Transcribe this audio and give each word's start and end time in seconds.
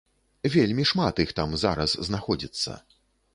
Вельмі 0.53 0.85
шмат 0.91 1.21
іх 1.25 1.33
там 1.41 1.53
зараз 1.65 1.95
знаходзіцца. 2.09 2.71